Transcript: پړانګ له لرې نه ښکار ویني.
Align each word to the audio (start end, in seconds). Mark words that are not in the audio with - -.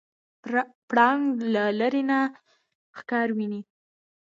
پړانګ 0.89 1.25
له 1.53 1.63
لرې 1.79 2.03
نه 2.09 2.19
ښکار 2.97 3.27
ویني. 3.37 3.61